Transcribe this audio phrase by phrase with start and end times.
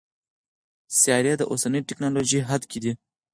[0.99, 2.91] سیارې د اوسني ټکنالوژۍ حد کې دي.